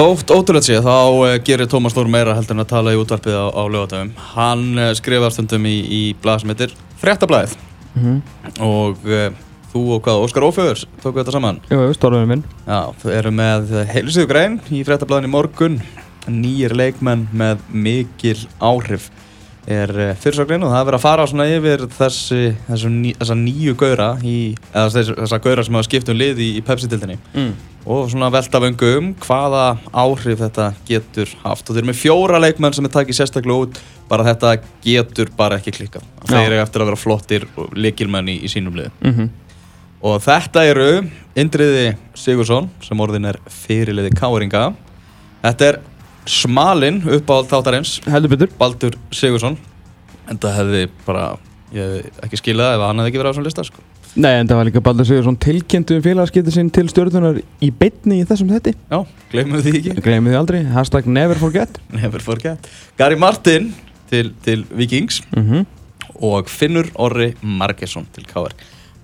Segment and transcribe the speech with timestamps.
[0.00, 3.34] Þótt ótrúlega sé þá uh, gerir Tómas Þór meira heldur en að tala í útvarpið
[3.36, 4.12] á, á lögatöfum.
[4.32, 6.72] Hann uh, skrifar stundum í, í blað sem heitir
[7.02, 7.52] Frettablaðið
[8.64, 9.26] og uh,
[9.74, 11.60] þú og hvað, Óskar Ófjöður tóku þetta saman.
[11.68, 12.46] Jú, stórðurinn minn.
[12.64, 15.76] Já, þau eru með heilsíðu grein í Frettablaðin í morgun.
[16.32, 19.10] Nýjir leikmenn með mikil áhrif
[19.68, 23.36] er uh, fyrirsögnin og það er verið að fara svona yfir þessi, þessi ný, þessa
[23.40, 27.52] nýju gauðra eða þess, þessa gauðra sem hafa skipt um lið í, í Pepsi-dildinni Mm.
[27.86, 31.68] og svona velta vöngu um hvaða áhrif þetta getur haft.
[31.68, 33.78] Og þeir eru með fjóra leikmenn sem er takið sérstaklega út
[34.10, 36.02] bara þetta getur bara ekki klikkað.
[36.24, 36.34] Já.
[36.34, 37.46] þeir eru eftir að vera flottir
[37.76, 39.30] leikilmenn í, í sínum liði Mm
[40.00, 40.88] og þetta eru
[41.38, 44.70] Indriði Sigursson sem orðin er fyrirliði Káringa.
[45.44, 45.78] Þetta er
[46.28, 48.50] smalinn uppáhald þáttarins Heldur betur.
[48.60, 49.56] Baldur Sigursson
[50.30, 51.24] en það hefði bara
[51.74, 53.82] ég hefði ekki skilað ef hann hefði ekki verið á þessum lista sko.
[54.20, 58.20] Nei, en það var líka Baldur Sigursson tilkynntu um félagskipti sinn til stjórnunar í beinni
[58.20, 58.74] í þessum þetti.
[58.90, 58.98] já,
[59.32, 60.62] gleymum því ekki Gleimið því aldrei.
[60.74, 61.78] Hashtag never forget.
[61.94, 62.66] never forget
[62.98, 63.72] Gary Martin
[64.10, 65.66] til, til Vikings Mm
[66.20, 68.52] og Finnur Orri Margesson til KR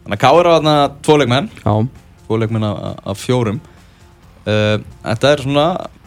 [0.05, 1.73] þannig að KR á þarna tvo leikmenn Já.
[2.27, 3.61] tvo leikmenn af, af fjórum
[4.45, 5.67] uh, þetta er svona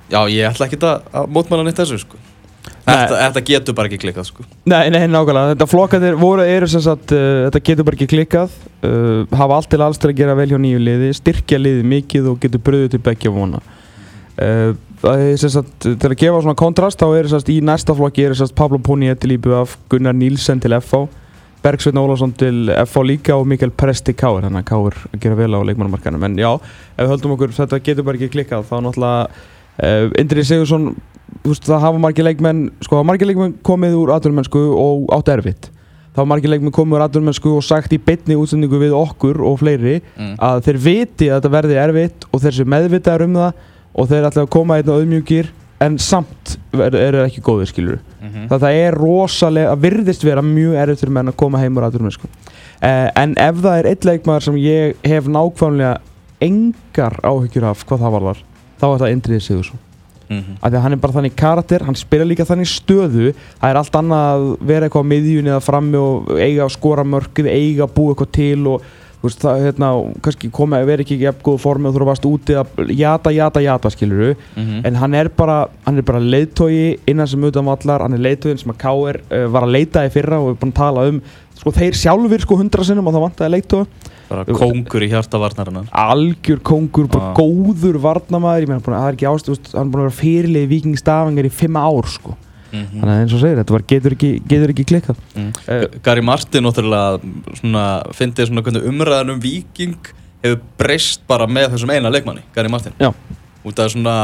[0.09, 2.19] já, ég ætla ekki að, að mótmæla neitt þessu sko.
[2.85, 4.45] þetta, þetta getur bara ekki klikkað sko.
[4.69, 5.53] Nei, nei, nákvæmlega.
[5.53, 8.59] Þetta flokkandir voru, eru sem sagt, uh, þetta getur bara ekki klikkað.
[8.83, 12.31] Uh, hafa allt til alls til að gera vel hjá nýju liði, styrkja liði mikið
[12.33, 13.61] og getur bröðið til begja vona.
[14.39, 17.61] Uh, það er sem sagt, til að gefa svona kontrast, þá er sem sagt, í
[17.65, 21.05] næsta flokki er sem sagt Pablo Ponier til IBF, Gunnar Nílsen til FH,
[21.63, 25.59] Bergsveitn Ólafsson til FH líka og Mikael Presti Káur, þannig að Káur gera vel á
[25.67, 26.23] leikmannamarkanum.
[26.27, 29.41] En já, ef við höldum okkur, þetta getur bara ekki klikkað, þá náttúrulega
[30.19, 30.93] Indri Sigursson,
[31.45, 35.69] það hafa margir leikmenn, sko, margir leikmenn komið úr atvinnumennsku og átt erfitt.
[36.09, 39.59] Það hafa margir leikmenn komið úr atvinnumennsku og sagt í beinni útsendingu við okkur og
[39.61, 40.35] fleiri mm.
[40.43, 43.63] að þeir viti að þetta verði erfitt og þeir séu meðvitaðar um það
[43.99, 47.99] og þeir ætla að koma einn á auðmjúkir en samt eru er ekki góðir, skilur.
[48.19, 48.47] mm -hmm.
[48.49, 51.87] Það, það er rosalega, að virðist vera mjög erfitt fyrir menn að koma heim úr
[51.87, 52.27] atvinnumennsku.
[52.27, 55.97] Uh, en ef það er einn leikmaður sem ég hef nákvæmlega
[56.41, 58.43] engar áhyggjur af hvað það varðar,
[58.79, 59.85] þá er það Indriði Sigursson
[60.29, 63.77] af því að hann er bara þannig karakter, hann spila líka þannig stöðu það er
[63.79, 67.87] allt annað að vera eitthvað á miðjunni eða frammi og eiga að skora mörkið, eiga
[67.87, 68.83] að búa eitthvað til og
[69.23, 69.89] veist, það, hérna,
[70.23, 73.59] kannski koma, vera ekki í jafn góðu formi og þú varst úti að jata, jata,
[73.65, 74.85] jata, skilur Mhm.
[74.85, 78.59] en hann er bara, hann er bara leiðtógi innan sem utan vallar, hann er leiðtógin
[78.61, 79.19] sem að K.R.
[79.33, 81.21] Uh, var að leita í fyrra og við erum búin að tala um,
[81.57, 83.87] sko þeir sjálfur sko hundra sinnum og það vantaði leiðtóg
[84.29, 87.39] bara kongur í hjarta varnarinnar algjör kongur, bara Já.
[87.39, 90.69] góður varnamæður, ég meina, það er ekki ást hann er búin að vera fyrirlið í
[90.75, 92.35] vikingstafangar í fimm ár sko,
[92.69, 95.49] mm þannig að eins og segir þetta var, getur, ekki, getur ekki klikkað Mm.
[95.67, 96.65] Eh, Gary Martin
[98.17, 99.97] fyndið svona hvernig umræðan um Viking
[100.43, 103.09] hefur breyst bara með þessum eina leikmanni, Gary Martin Já.
[103.65, 104.15] út af svona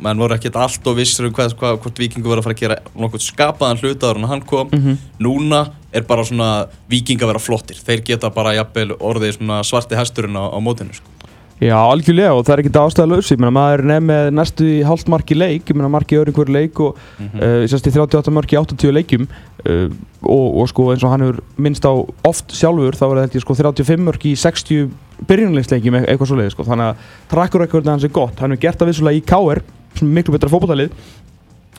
[0.00, 2.60] menn voru ekkert allt og vissir um hvað, hvað, hvort Vikingur var að fara að
[2.62, 4.98] gera nokkuð skapaðan hlutaður en hann kom Mhm.
[5.20, 5.60] núna
[5.92, 7.78] er bara svona Viking að vera flottir.
[7.84, 11.14] Þeir geta bara jafnvel orðið svona svarti hesturinn á, á mótinu sko.
[11.58, 13.28] Já, algjörlega og það er ekki ástæða laus.
[13.32, 15.64] Ég meina maður er nefn með næstu í hálft marki leik.
[15.66, 17.40] Ég meina marki í öðrum hverju leik og Mhm.
[17.42, 19.24] uh, sérst í 38 marki í 80 leikjum.
[19.66, 19.88] Uh,
[20.22, 21.90] og, og sko eins og hann hefur minnst á
[22.30, 24.86] oft sjálfur þá er ég sko 35 marki í 60
[25.26, 26.62] byrjunleiksleikjum e eitthvað svoleiði sko.
[26.68, 26.96] Þannig að
[27.32, 28.38] trakkur eitthvað hans er gott.
[28.38, 29.62] Hann hefur gert það vissulega í KR
[29.98, 30.94] sem miklu betra fótballtalið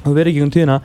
[0.03, 0.81] það verið ekki um tíðina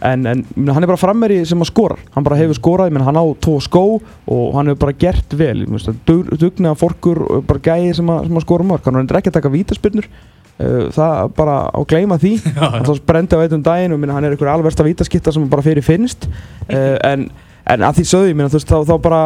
[0.00, 1.98] en, en meina, hann er bara frammeri sem að skora.
[2.14, 5.64] Hann bara hefur skorað, meina hann á tvo skó og hann hefur bara gert vel.
[5.64, 9.00] Ég meina, dug, dugnaða forkur og bara gæði sem að, sem að skora mörg, hann
[9.02, 10.10] er ekki að taka vítaspyrnur.
[10.58, 12.32] Uh, það bara á að gleyma því.
[12.58, 15.62] Hann brendi á eitt um daginn og meina, hann er einhver alversta vítaskitta sem bara
[15.62, 16.26] fyrir finnst.
[16.66, 17.28] Uh, en,
[17.62, 19.20] en að því veist, þá, þá bara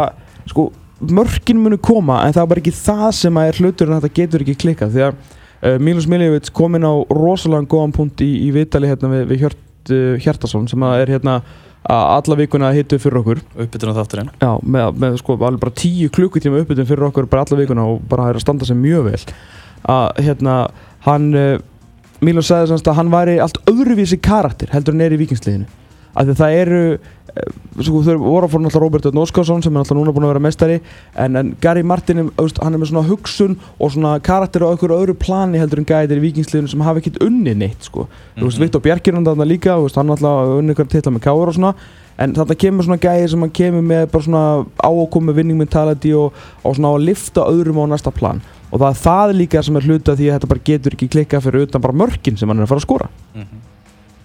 [0.51, 0.67] sko,
[1.09, 4.21] mörkin munu koma en það er bara ekki það sem að er hlutur en þetta
[4.21, 4.93] getur ekki klikkað.
[4.93, 9.15] Því að uh, Milos Miljevic kom inn á rosalega góðan punkt í, í vitali hérna
[9.15, 11.43] við, við Hjört uh, Hjartason sem að er hérna
[11.83, 13.41] alla vikuna að hitu fyrir okkur.
[13.65, 14.29] Uppbytun á þátturinn.
[14.39, 18.05] Já, með, með sko alveg bara tíu klukkutíma uppbytun fyrir okkur bara alla vikuna og
[18.07, 19.21] bara er að standa sig mjög vel.
[19.91, 20.57] Að hérna
[21.09, 21.57] hann uh,
[22.23, 25.67] Mílos sagði semst að hann væri allt öðruvísi karakter heldur en er í vikingsliðinu
[26.15, 29.81] að það eru uh, sko þau voru að fóra náttúrulega Robert Ötn Óskarsson sem er
[29.81, 30.77] náttúrulega núna búin að vera mestari
[31.17, 35.15] en, en Gary Martin hann er með svona hugsun og svona karakter á einhverju öðru
[35.17, 38.05] plani heldur en gæðir í vikingsliðinu sem hafa ekkert unni neitt sko
[38.37, 38.65] þú veist, Mhm.
[38.67, 41.75] Viktor Bjerkirund þarna líka, veist, hann alltaf unni ykkur titla með káur og svona
[42.21, 46.33] en þarna kemur svona gæði sem hann kemur með bara svona ákomi winning mentality og,
[46.63, 48.43] og svona á að lifta öðrum á næsta plan
[48.73, 51.45] og það er það líka sem er hluta því að þetta bara getur ekki klikkað
[51.49, 53.61] fyrir utan bara mörkin sem hann er að fara að skora Mhm.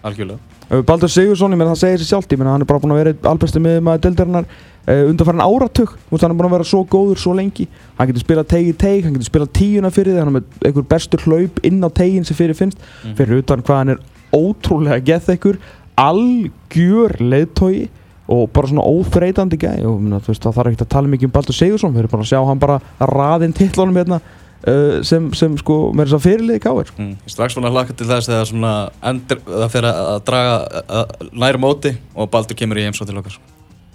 [0.03, 0.39] Algjörlega.
[0.67, 2.91] Uh, Baldur Sigursson, ég meina það segir sér sjálft ég meina hann er bara búin
[2.91, 6.55] að vera albesti með maður deildarinnar uh, undanfærin áratug Þú veist, hann er búin að
[6.57, 7.67] vera svo góður svo lengi.
[7.97, 10.67] Hann getur spilað teig í teig, hann getur spilað tíuna fyrir þig hann er með
[10.67, 12.77] einhver bestur hlaup inn á tegin sem fyrir finnst.
[13.03, 13.15] Mhm.
[13.15, 14.03] fyrir utan hvað hann er
[14.35, 15.57] ótrúlega gett ekkur
[15.97, 17.87] algjör leiðtogi
[18.27, 21.33] og bara svona óþreytandi gæ og minna, veist, það þarf ekki að tala mikið um
[21.37, 24.19] Baldur Sigursson við erum bara að sjá hann bara raðinn titlunum hérna
[24.65, 27.11] uh, sem, sem sko með þess að fyrirliði káir mm.
[27.29, 28.73] Strax svona hlaka til þess þegar svona
[29.11, 33.37] endur, það fyrir að draga að næra móti og Baldur kemur í heimsótt til okkar.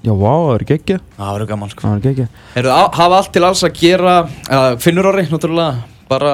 [0.03, 0.99] Já, vá, það er geggja.
[1.15, 1.87] Það verður gaman sko.
[1.87, 2.29] Það er geggja.
[2.57, 6.33] Heyrðu, á- hafa allt til alls að gera uh, Finnur orri, náttúrulega bara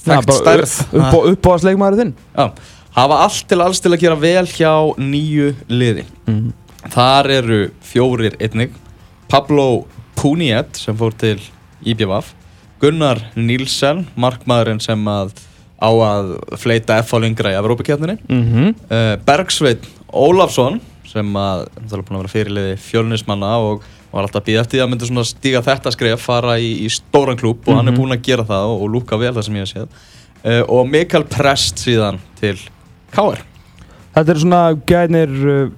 [0.00, 0.74] þekkt stærð.
[0.98, 2.12] upp, á að sleikmaður þinn?
[2.34, 2.48] Já,
[2.98, 6.04] hafa allt til alls til að gera vel hjá nýju liði.
[6.26, 6.50] Mm.
[6.90, 8.74] Þar eru fjórir einnig.
[9.30, 9.84] Pablo
[10.18, 11.38] Puniet sem fór til
[11.86, 12.34] IBVF
[12.80, 15.32] Gunnar Nílsen, markmaðurinn sem að
[15.80, 18.74] á að fleita F á lengra í Evrópakefninni Mm -hmm.
[18.90, 20.80] uh, Bergsveit Ólafsson
[21.10, 23.82] sem að náttúrulega búin að vera fyrirliði fjölnismanna og
[24.12, 26.88] var alltaf að býða eftir því að myndi svona stíga þetta skref fara í, í
[26.90, 28.00] stóran klúb og hann er Mhm.
[28.00, 29.88] búin að gera það og, og lúka vel það sem ég hef séð
[30.44, 32.56] uh, og Mikael Prest síðan til
[33.12, 33.38] KR
[34.14, 35.70] Þetta er svona gænir uh,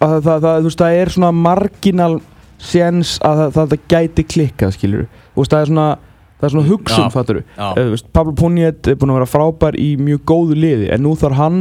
[0.00, 2.20] að það, það, veist, það er svona marginal
[2.60, 5.04] séns að það, það, það gæti klikkað skilur
[5.36, 5.88] veist, það er svona
[6.40, 7.12] það er svona hugsun, Já.
[7.12, 7.42] fattur
[7.90, 11.40] veist, Pablo Puniet er búin að vera frábær í mjög góðu liði en nú þarf
[11.40, 11.60] hann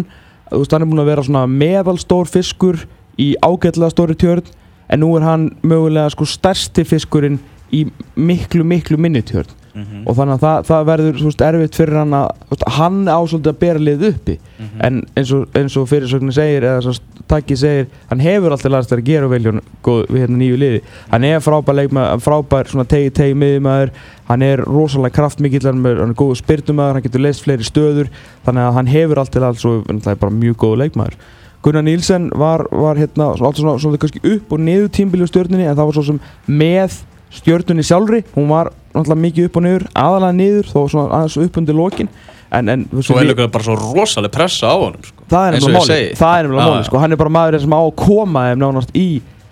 [0.51, 2.83] veist, hann er búin að vera svona meðalstór fiskur
[3.19, 4.51] í ágætlega stóri tjörn
[4.89, 7.39] en nú er hann mögulega sko stærsti fiskurinn
[7.75, 7.85] í
[8.17, 12.17] miklu, miklu minni tjörn mhm, og þannig að það, það verður veist, erfitt fyrir hann
[12.17, 14.75] að hann ásvöldi að bera lið uppi mhm.
[14.87, 16.93] en eins og, eins og fyrirsögnin segir eða
[17.29, 21.43] takki segir, hann hefur alltaf lært að gera veljón við hérna nýju liði hann er
[21.45, 23.91] frábær leikmaður, frábær svona tegi tegi miðjumæður,
[24.29, 28.09] hann er rosalega kraftmikill, hann er, er góður spyrtumæður hann getur leist fleiri stöður,
[28.47, 31.19] þannig að hann hefur alltaf alls og það er bara mjög góður leikmaður
[31.61, 35.31] Gunnar Nílsen var, var hérna svona, alltaf svona, svona kannski upp og niður tímbili á
[35.31, 37.01] stjörnunni en það var svo sem með
[37.33, 41.59] stjörnunni sjálfri, hún var náttúrulega mikið upp og niður, aðalega niður þó svona aðeins upp
[41.61, 42.09] undir lokin
[42.49, 45.25] en, en Svo er líka bara svo rosalega pressa á honum sko.
[45.29, 46.07] það er nefnilega segi.
[46.17, 46.87] það er nefnilega já.
[46.87, 47.01] sko.
[47.03, 49.09] hann er bara maður sem á að koma þeim nánast í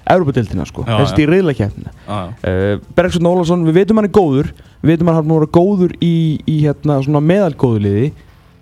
[0.08, 0.98] Európa-dildina sko, já.
[1.04, 4.52] í riðlakefnina ah, uh, Bergsson Ólafsson, við veitum hann er góður
[4.82, 6.16] við veitum hann að vera góður í,
[6.48, 8.12] í hérna, meðalgóðuliði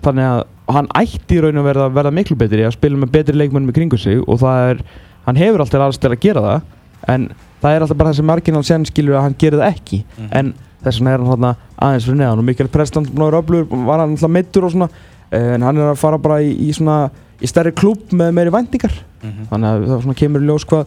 [0.06, 0.44] þannig að
[0.76, 3.76] hann ætti í raun að verða, verða miklu betri að spila með betri leikmennum í
[3.76, 4.82] kringu sig og það er,
[5.28, 7.28] hann hefur alltaf til að gera það en
[7.62, 10.30] það er alltaf bara þessi marginal sen skilur að hann gerir það ekki Mhm.
[10.32, 10.54] en
[10.84, 14.30] þess vegna er hann þarna aðeins fyrir neðan og Mikael vera öflugur var hann alltaf
[14.30, 14.90] meittur og svona
[15.32, 17.10] eh, en hann er að fara bara í, í svona
[17.42, 18.94] í stærri klúb með meiri væntingar
[19.24, 19.50] mhm.
[19.50, 20.86] þannig að það svona kemur ljós hvað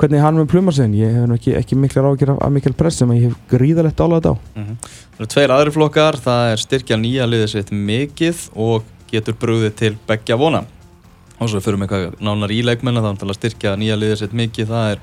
[0.00, 3.10] hvernig hann mun pluma sig ég hef ekki, ekki mikla rákir af, Mikael Prest sem
[3.12, 4.76] ég hef gríðalegt álægt á Mhm.
[5.20, 9.74] Það eru tveir aðri flokkar, það er styrkja nýja liðið sitt mikið og getur brúðið
[9.76, 10.62] til beggja vona.
[11.40, 14.32] Og svo fyrir við eitthvað nánar í leikmenna, þá er að styrkja nýja liðið sitt
[14.32, 14.98] mikið, það er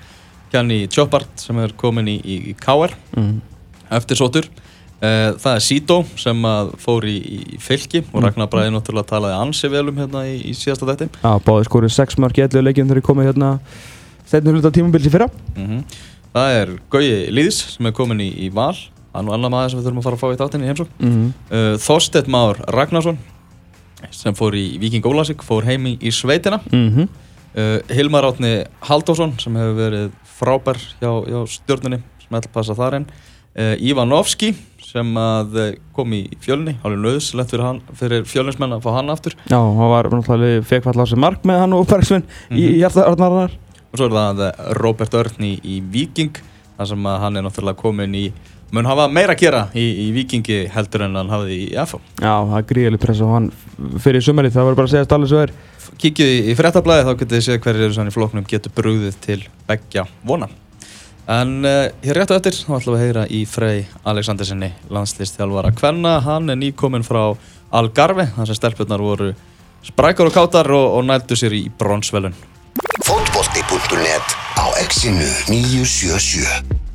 [0.52, 3.36] Kjanni Chopart sem er komin í, í, í KR mm.
[4.00, 4.48] eftir sótur.
[4.98, 6.46] Uh, það er Sito sem
[6.82, 7.18] fór í,
[7.54, 8.24] í fylki og Mm.
[8.26, 11.08] Ragnar Bræði náttúrulega talaði ansi vel um hérna í, í síðasta þætti.
[11.22, 13.50] Já, báði skorið 6 mörg í 11 leikjum þegar ég komið hérna
[14.26, 15.84] stefnir hluta tímabils í fyrra Mm
[16.38, 18.76] Það er Gauji Lýðs sem er komin í, í val,
[19.14, 20.90] hann og annar maður sem við þurfum að fara að fá í þáttinni í heimsók.
[21.00, 21.30] mm.
[21.50, 23.18] uh, Þorstedt Már Ragnarsson
[24.14, 27.08] sem fór í Viking Ólasík fór heim í, sveitina Mm -hmm.
[27.90, 33.00] Hilmar Átni Halldórsson sem hefur verið frábær hjá, hjá stjórnunni sem ætla að passa þar
[33.02, 33.08] inn.
[33.58, 34.52] Uh, Ivanovski
[34.88, 39.10] sem að uh, kom í fjölni alveg nöðslegt fyrir, hann- fyrir fjölnismenn að fá hann
[39.10, 39.34] aftur.
[39.50, 42.78] Já, hann var náttúrulega fekk falla á sig mark með hann og Bergsvinn í, í
[42.84, 43.56] hjartaðarnar
[43.88, 46.38] og svo er það uh, Robert Örn í, í Viking
[46.78, 48.26] þar sem að hann er náttúrulega komin í
[48.76, 52.34] mun hafa meira að gera í, í Vikingi heldur en hann hafði í FH Já,
[52.36, 53.50] það er gríðaleg pressa á hann
[54.04, 55.56] fyrir sumarið, það var bara að segja allir svo er
[55.98, 59.20] Kíkið í, í fréttablaði þá getið þið séð hverjir eru sann í flokknum getur brugðið
[59.24, 60.50] til beggja vona.
[61.32, 65.74] En uh, hér rétt á eftir þá ætlum við að heyra í Frey Alexandersinni landslýstjálfara
[65.76, 66.18] Kvenna.
[66.24, 67.24] Hann er nýkominn frá
[67.76, 69.34] Algarve þar sem stelpurnar voru
[69.88, 72.36] sprækar og kátar og, og nældu sér í bronsvelun.
[73.08, 76.87] Fótbolti.net á exinu 977